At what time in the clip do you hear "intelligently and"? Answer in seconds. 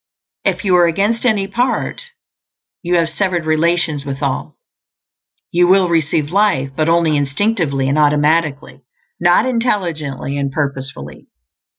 9.45-10.51